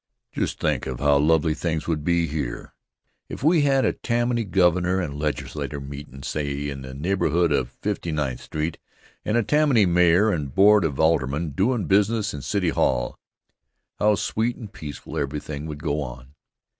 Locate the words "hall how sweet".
12.69-14.55